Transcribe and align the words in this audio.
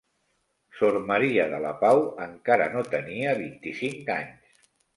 Sor 0.77 0.97
Maria 1.11 1.45
de 1.51 1.59
la 1.67 1.75
Pau 1.85 2.01
encara 2.27 2.69
no 2.79 2.83
tenia 2.97 3.37
vint-i-cinc 3.45 4.13
anys. 4.19 4.61